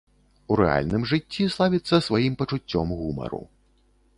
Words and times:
У 0.53 0.55
рэальным 0.61 1.03
жыцці 1.11 1.45
славіцца 1.55 1.95
сваім 2.09 2.33
пачуццём 2.41 2.87
гумару. 3.03 3.43